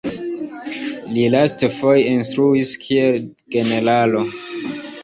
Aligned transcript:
Li 1.17 1.27
lastfoje 1.35 2.09
instruis 2.17 2.75
kiel 2.87 3.21
generalo. 3.59 4.27